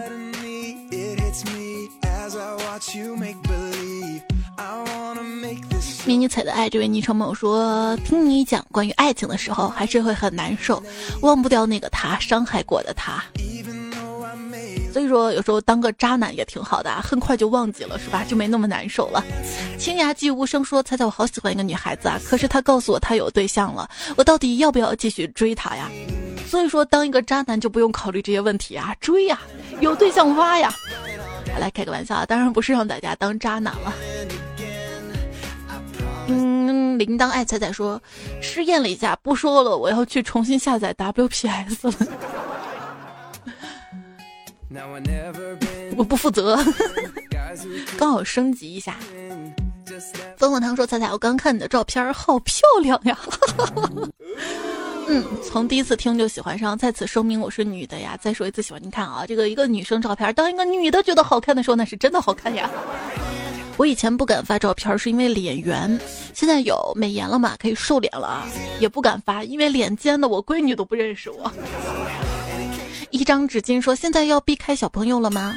[6.06, 10.82] 迷你彩的爱，这位昵称朋友说，听你讲关于爱情的时候，还是会很难受，
[11.22, 13.22] 忘不掉那个他，伤害过的他。
[14.94, 18.24] 所以说，有时候当个渣男也挺好的，很快就忘记了，是吧？
[18.24, 19.24] 就没那么难受了。
[19.80, 25.90] 清雅寂无声说：“猜猜我好喜欢一个女孩子啊，可是她告诉我她有对象了，我到底要不要继续追她呀？”
[26.48, 29.42] 所以说，当一个渣男就不用考虑这些问题啊，追呀，
[29.80, 30.72] 有对象挖呀。
[31.60, 33.94] 来开个玩笑啊，当然不是让大家当渣男了。
[36.28, 38.00] 嗯，铃铛爱彩彩说
[38.42, 42.08] ：“试验了一下，不说了，我要去重新下载 WPS 了。”
[45.96, 46.58] 我不负责，
[47.98, 48.98] 刚好升级一下。
[50.38, 53.18] 风火堂说：“彩彩，我刚看你的照片，好漂亮呀！”
[55.08, 58.18] 嗯，从第一次听就喜欢上，在此声明我是女的呀。
[58.20, 62.70] 再说一次喜欢，你看啊，这个一个女生照片，当一个女的觉得好看的时候，那是真的好看呀。
[63.78, 66.00] 我以前不敢发照片，是因为脸圆，
[66.34, 68.48] 现在有美颜了嘛，可以瘦脸了啊，
[68.80, 71.52] 也不敢发，因为脸尖的我闺女都不认识我。
[73.14, 75.56] 一张纸巾说：“现在要避开小朋友了吗？”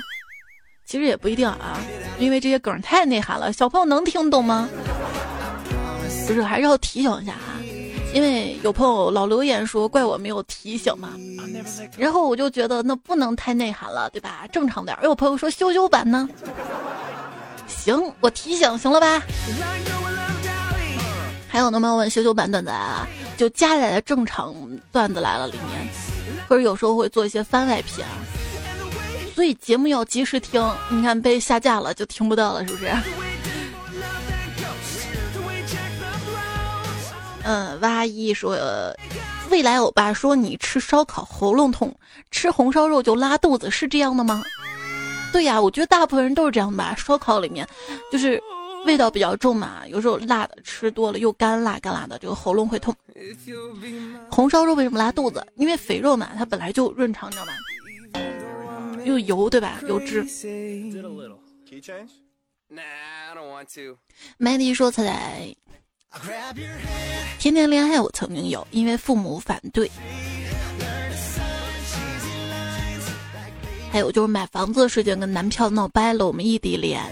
[0.85, 1.81] 其实也不一定啊，
[2.19, 4.69] 因为这些梗太内涵了，小朋友能听懂吗？
[6.27, 7.57] 不是，还是要提醒一下啊，
[8.13, 11.15] 因为有朋友老留言说怪我没有提醒嘛，
[11.97, 14.47] 然后我就觉得那不能太内涵了，对吧？
[14.53, 14.95] 正常点。
[15.03, 16.29] 有朋友说修修版呢，
[17.67, 19.23] 行，我提醒行了吧？
[21.49, 24.55] 还有那么问修修版段子啊，就加载的正常
[24.93, 26.06] 段子来了里面。
[26.49, 28.07] 或者有时候会做一些番外篇，
[29.35, 30.65] 所以节目要及时听。
[30.89, 32.91] 你看被下架了就听不到了，是不是？
[37.45, 38.57] 嗯，哇一说，
[39.51, 41.95] 未来欧巴说你吃烧烤喉咙痛，
[42.31, 44.43] 吃红烧肉就拉肚子，是这样的吗？
[45.33, 46.95] 对呀，我觉得大部分人都是这样吧。
[46.97, 47.69] 烧烤里面
[48.11, 48.43] 就是。
[48.87, 52.95] 味道比较重嘛，有时候辣的吃多了又干辣干辣的，这个喉咙会痛。
[54.31, 55.47] 红烧肉为什么拉肚子？
[55.57, 57.53] 因为肥肉嘛，它本来就润肠，你知道吗？
[59.05, 59.81] 又油对吧？
[59.87, 60.25] 油脂。
[64.39, 65.55] 麦迪说：“彩彩，
[67.39, 69.91] 天天恋爱我曾经有，因为父母反对。
[73.93, 77.03] 还有就是买房子的事情跟男票闹掰了，我们异地恋。”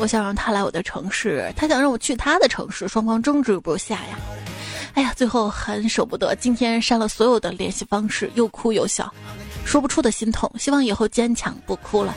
[0.00, 4.18] 我想让他来我的城市，他想让我去他的城市，双方争执不下呀。
[4.94, 9.12] 哎呀，最后很舍不得，今天删了所有的联系方式，又哭又笑，
[9.66, 10.50] 说不出的心痛。
[10.58, 12.14] 希望以后坚强，不哭了。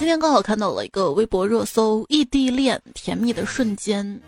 [0.00, 4.20] 今天刚好看到了一个微博热搜：异地恋甜蜜的瞬间。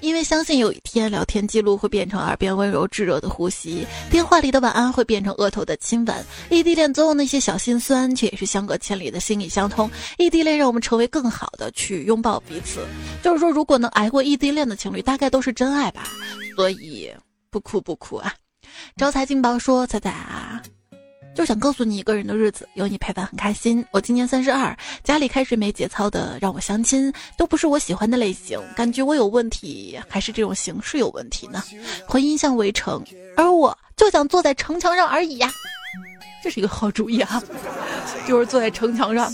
[0.00, 6.24] 因为相信有一天，聊天记录会变成耳边温柔炙热的呼吸，电话里的晚安会变成额头的亲吻。
[6.50, 9.90] 异地恋总有那些小心酸，却也是相隔千里的心意相通。
[10.18, 12.80] 异地恋让我们成为更好的去拥抱彼此。
[13.22, 16.08] 就是说，如果能挨过异地恋的情侣，大概都是真爱吧。
[16.56, 17.10] 所以
[17.50, 18.34] 不哭不哭啊！
[18.96, 20.62] 招财进宝说：“彩彩啊。”
[21.34, 23.84] 就想告诉你，一个人的日子有你陪伴很开心。
[23.92, 31.62] 我今年三十二，家里开始没节操的让我相亲，都不是我喜欢的类型，感觉我有问题，还是这种形式有问题呢？
[32.06, 33.02] 婚姻像围城，
[33.36, 35.50] 而我就想坐在城墙上而已呀。
[36.42, 37.42] 这是一个好主意啊，
[38.26, 39.32] 就是坐在城墙上，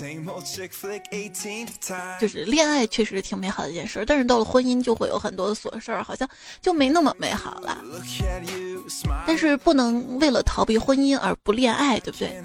[2.20, 6.28] 就是恋爱确实挺美好的一件事，但是到了婚姻就会有很多的琐事儿，好像
[6.60, 7.78] 就没那么美好了。
[9.26, 12.42] 但是不能为了逃避婚姻而不恋爱，对不对？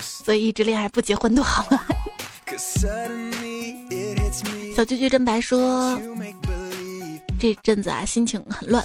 [0.00, 1.86] 所以一直恋爱不结婚多好啊！
[4.76, 6.00] 小菊菊真白说，
[7.38, 8.84] 这阵子啊心情很乱。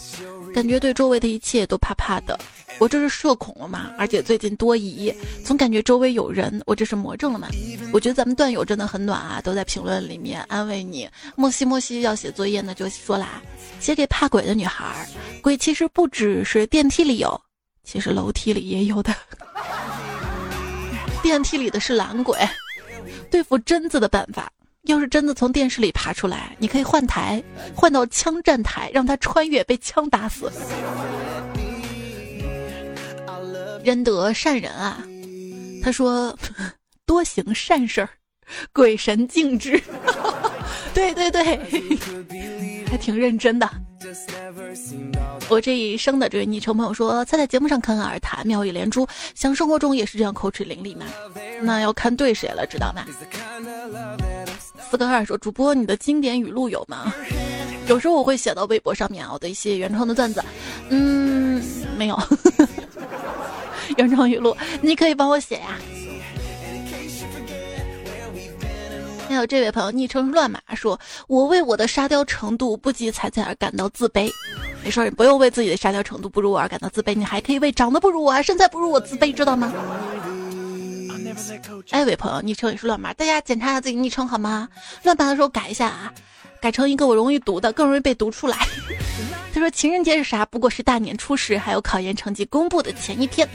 [0.54, 2.40] 感觉对周围的一切都怕怕的，
[2.80, 3.92] 我这是社恐了吗？
[3.98, 7.48] 而且最近多疑，总感觉周围有人，我这是魔怔了吗？
[7.92, 11.10] 我觉得咱们段友真的很暖啊，都在评论里面安慰你。
[11.36, 13.42] 莫西莫西要写作业呢，就说啦，
[13.80, 15.08] 写给怕鬼的女孩，
[15.42, 17.42] 鬼其实不只是电梯里有，
[17.84, 19.14] 其实楼梯里也有的。
[21.24, 22.38] 电梯里的是懒鬼。
[23.30, 24.52] 对付贞子的办法。
[24.84, 27.42] 要是真的从电视里爬出来，你可以换台，
[27.74, 30.52] 换到枪战台，让他穿越被枪打死。
[33.84, 35.02] 仁德善人啊，
[35.82, 36.38] 他说
[37.06, 38.10] 多行善事儿，
[38.74, 39.82] 鬼神敬之。
[40.94, 41.44] 对 对对，
[42.92, 43.70] 还挺认真的。
[45.50, 51.06] 我这一生的这位昵称朋友说，他在节目上侃侃而谈，妙语连珠，像生活中也是这样口齿伶俐吗？
[51.62, 53.06] 那要看对谁了，知道吗？
[54.94, 57.12] 四个二说，主播你的经典语录有吗？
[57.88, 60.40] 有时候我会写到微博上面啊，我的一些原创的段子。
[60.90, 61.60] 嗯，
[61.98, 62.20] 没有。
[63.98, 65.80] 原创语录，你可以帮我写呀。
[69.34, 74.32] 还有这位朋友昵称乱码说：“我为我的沙雕程度不及彩彩而感到自卑。”
[74.84, 79.74] 没事，你不用为自己的沙雕程度不如我而感到自卑，你还可以为长得不如我、身材不如我自卑，知道吗？
[81.90, 84.70] 哎，位朋友昵称也是乱码，大家检查一下自己昵称好吗？
[85.04, 86.14] 乱码的时候改一下啊，
[86.62, 88.58] 改成一个我容易读的，更容易被读出来。
[89.54, 90.46] 他说情人节是啥？
[90.46, 93.48] 不过是大年初十，还有考研成绩公布的前一天。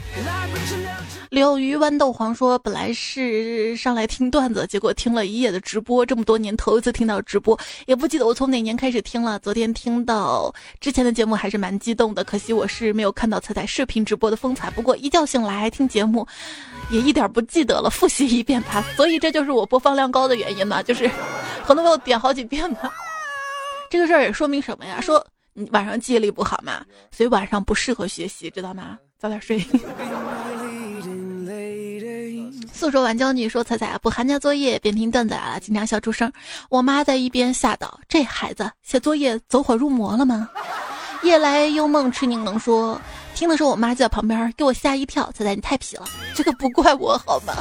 [1.29, 9.37] 柳鱼豌豆黄说，本来是上来听段子，结果听了一夜的直播，这么多年头一次听到直播，也不记得我从哪年开始听了。
[9.39, 14.71] 昨天听到之前的节目还是蛮激动的，可惜我是没有看到彩彩视频直播的风采。
[14.71, 16.27] 不过一觉醒来听节目，
[16.89, 18.83] 也一点不记得了，复习一遍吧。
[18.95, 21.07] 所以这就是我播放量高的原因嘛，就是
[21.63, 22.91] 很多朋友点好几遍嘛。
[23.87, 24.99] 这个事儿也说明什么呀？
[24.99, 25.23] 说。
[25.53, 28.97] 你晚上记忆力不好嘛，所以晚上不适合学习，知道吗？
[29.17, 29.59] 早点睡。
[32.79, 36.31] 宿舍玩娇女说：“彩彩补寒假作业，边听段子来了，经常笑出声。
[36.69, 40.47] 我妈在一边吓到：这孩子写作业走火入魔了吗？”
[41.21, 42.99] 夜来幽梦痴凝能说
[43.35, 45.29] ：“听的时候我妈就在旁边，给我吓一跳。
[45.33, 47.53] 彩彩你太皮了，这个不怪我好吗？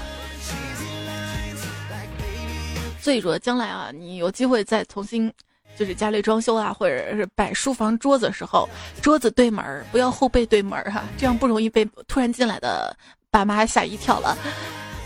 [3.00, 5.32] 所以说将来啊，你有机会再重新。”
[5.76, 8.68] 就是家里装修啊，或者是摆书房桌子的时候，
[9.02, 12.96] 桌子对门儿，不要后背对门儿哈，这样不容易被突然进来的
[13.32, 14.38] 爸妈吓一跳了。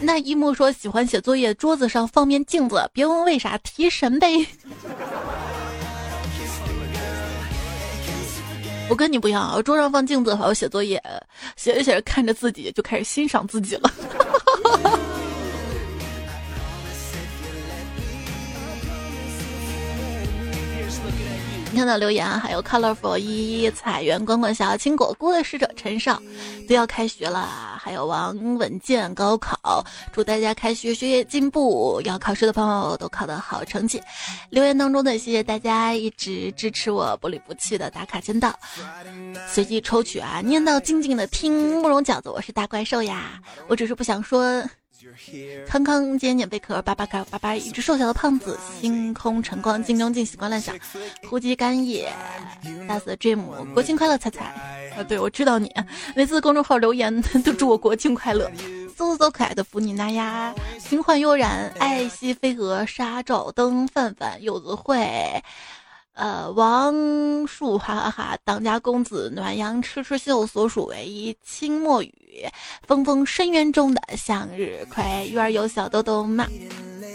[0.05, 4.45] 那一木说喜欢写作业，桌子上放面镜子，别问为啥，提神呗。
[8.89, 11.01] 我跟你不一样，我桌上放镜子的话，我写作业，
[11.57, 13.91] 写着写着看着自己就开始欣赏自己了。
[21.75, 26.21] 看到留言，还有 colorful 一一彩园滚滚小青果菇的使者陈少，
[26.69, 27.79] 都要开学了。
[27.81, 34.01] 还有王稳健高考，祝大家开学学业进步，要考试的朋友都考得好成绩。
[34.51, 38.55] 留言当中的谢谢大家一直支持我不离不弃的打卡签到，
[39.49, 44.63] 随机抽取啊，念到静静的听慕容饺子，我是大怪兽呀，我只是不想说。
[45.67, 50.75] 康康今天贝壳，巴巴嘎巴巴，一只瘦小的胖子，星空晨光，镜中镜，习惯乱想，
[51.29, 52.13] 呼吸干野，
[52.89, 53.41] 大死 dream，
[53.75, 54.45] 国庆快乐，彩彩。
[54.97, 55.73] 啊，对我知道你，
[56.15, 58.51] 每次公众号留言 都祝我国庆快乐，
[58.97, 65.43] 嗖嗖可爱的福尼娜呀，心幻悠然，爱惜飞蛾，沙照灯，范范，柚子会。
[66.15, 66.95] 呃，王
[67.47, 72.47] 树哈哈哈，当家公子暖阳痴痴秀，所属唯一清墨雨，
[72.87, 76.47] 风风深渊中的向日葵，育儿有小豆豆妈？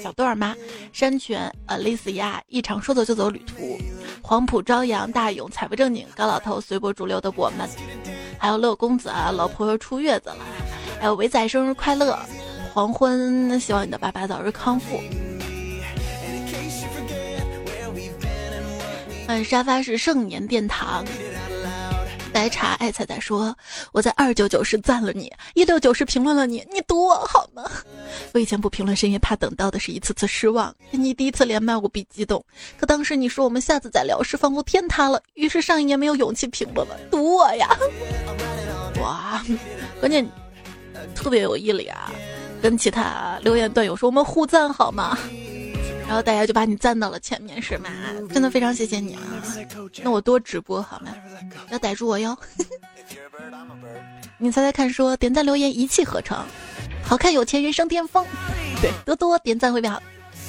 [0.02, 0.56] 小豆儿妈？
[0.92, 3.78] 山泉，呃，丽丝亚，一场说走就走旅途，
[4.22, 7.70] 黄埔朝阳大勇，财不正经，高老头随波逐流的我们，
[8.40, 10.38] 还有乐公子啊，老婆又出月子了，
[11.00, 12.18] 还有伟仔生日快乐，
[12.74, 15.00] 黄昏，希望你的爸爸早日康复。
[19.28, 21.06] 嗯，沙发是盛年殿堂。
[22.34, 23.56] 白茶爱彩彩说
[23.92, 27.64] ：“我在二九九是赞了你，一六九是评论了你，你读我好吗？
[28.34, 30.74] 我以前不评论是因为怕等到的是一次次失望。
[30.92, 32.44] 你第一次连麦，我比激动。
[32.78, 36.96] 可当时你说我们下次再聊是仿佛天塌了，于是上一年没有勇气评论了。
[37.10, 37.76] 读我呀！
[39.02, 39.44] 哇，
[40.00, 40.28] 关键
[41.16, 42.12] 特别有毅力啊！
[42.62, 45.18] 跟其他留言段友说，我们互赞好吗？”
[46.08, 47.90] 然后大家就把你赞到了前面，是吗？
[48.34, 49.22] 真的非常谢谢你啊！
[50.02, 51.14] 那我多直播好吗？
[51.70, 52.36] 要逮住我哟！
[54.38, 56.38] 你猜猜看，说点赞留言一气呵成，
[57.04, 58.26] 好看有钱人生巅峰。
[58.82, 60.02] 对，多多点赞会变好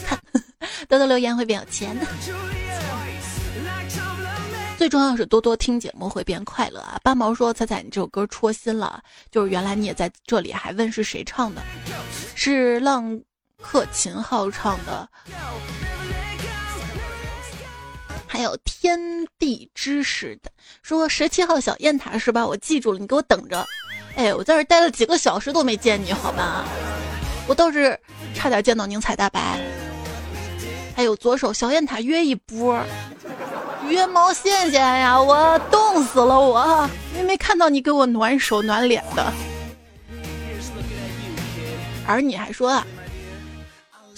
[0.06, 0.16] 看，
[0.88, 1.96] 多多留言会变有钱。
[4.76, 7.00] 最重要是多多听节目会变快乐啊！
[7.02, 11.60] 八毛说：“彩彩，你这首歌戳心了，就是原来你也在这里，还问是谁唱的？
[12.36, 13.20] 是浪。”
[13.62, 15.08] 克勤号唱的，
[18.26, 18.98] 还有天
[19.38, 20.50] 地之识的，
[20.82, 22.46] 说十七号小雁塔是吧？
[22.46, 23.66] 我记住了，你给我等着。
[24.16, 26.64] 哎，我在这待了几个小时都没见你，好吧？
[27.46, 27.98] 我倒是
[28.34, 29.60] 差点见到宁采大白。
[30.94, 32.80] 还有左手小雁塔约一波，
[33.88, 35.20] 约毛线线呀！
[35.20, 39.32] 我冻死了我，没没看到你给我暖手暖脸的。
[42.04, 42.86] 而你还说啊，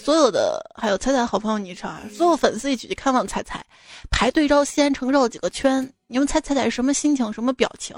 [0.03, 3.63] 所有的还有彩彩好朋友昵称，所有粉丝一起去看望彩彩，
[4.11, 7.95] 排队绕西安城绕几个圈，你们猜彩彩什么心情，什么表情？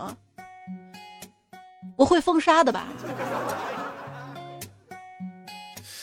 [1.96, 2.88] 我会封杀的吧？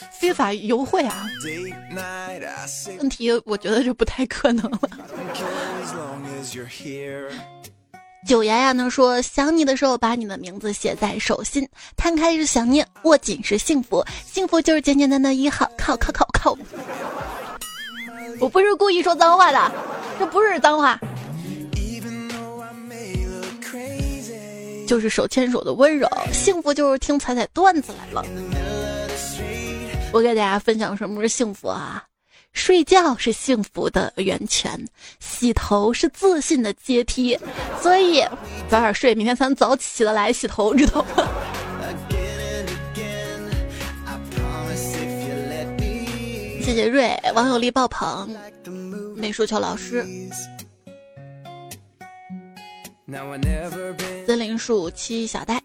[0.09, 1.27] 非法游会啊？
[2.97, 4.79] 问题我觉得就不太可能了。
[8.29, 11.67] 九牙牙呢说想你的时候把你的名字写在手心，
[11.97, 16.55] 摊开是想念，握紧是幸福，幸福就是简简单单一号，靠靠靠靠。
[18.39, 19.71] 我不是故意说脏话的，
[20.19, 20.99] 这不是脏话，
[24.87, 28.23] 就是手牵手的温柔，幸福就是听彩彩段子来了。
[30.13, 32.05] 我给大家分享什么是幸福啊？
[32.53, 34.85] 睡觉是幸福的源泉，
[35.19, 37.37] 洗头是自信的阶梯。
[37.81, 38.21] 所以
[38.69, 41.27] 早点睡，明天才能早起的来洗头，知道吗？
[46.61, 48.29] 谢谢瑞，网友力爆棚，
[49.15, 50.05] 美术球老师，
[54.27, 55.59] 森林树七小戴。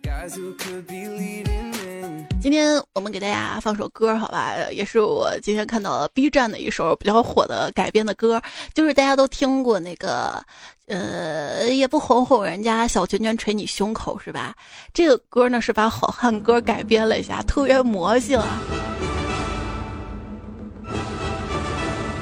[2.40, 4.54] 今天我们给大家放首歌，好吧？
[4.70, 8.40] 也是我今天看到 B 站的一首比较火的改编的歌，
[8.72, 10.42] 就是大家都听过那个，
[10.86, 14.54] 呃，也不哄哄人家，小拳拳捶你胸口，是吧？
[14.94, 18.60] 这个歌呢是把好汉歌改编了一下，特别魔性啊！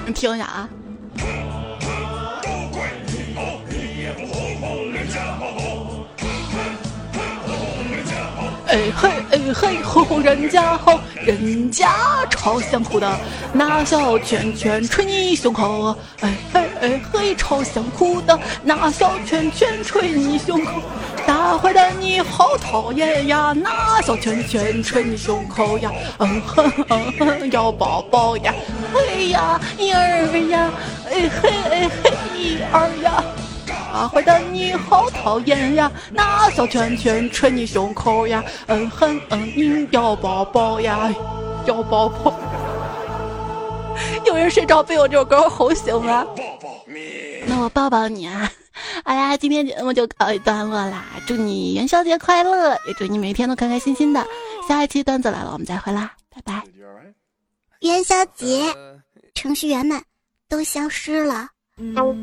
[0.05, 0.69] 你听一下啊。
[8.73, 11.95] 哎嘿哎嘿吼吼，人家吼，人家
[12.31, 13.07] 超想哭的，
[13.53, 15.95] 拿小拳拳捶你胸口。
[16.21, 20.81] 哎嘿哎嘿，超想哭的，拿小拳拳捶你胸口。
[21.27, 25.91] 大坏蛋你好讨厌呀，拿小拳拳捶你胸口呀。
[26.19, 28.55] 嗯哼嗯哼，要抱抱呀。
[28.95, 30.71] 嘿呀一儿呀，
[31.11, 33.23] 哎嘿哎嘿一儿呀。
[33.93, 35.93] 大坏蛋，你好讨厌呀！
[36.11, 38.43] 拿小拳拳捶你胸口呀！
[38.67, 41.15] 嗯哼嗯，你要抱抱呀，
[41.67, 42.33] 要抱抱。
[44.25, 46.27] 有人睡着被我这首歌吼醒了，
[47.47, 48.51] 那我抱抱你啊！
[49.05, 51.05] 哎呀，今天节目就告一段落啦！
[51.27, 54.27] 祝你元宵节快乐，也祝你每天都开开心心的。
[54.67, 56.63] 下一期段子来了，我们再会啦，拜拜。
[57.81, 58.75] 元宵节，
[59.35, 60.03] 程序员们
[60.49, 61.49] 都消失了。
[61.79, 62.23] 嗯。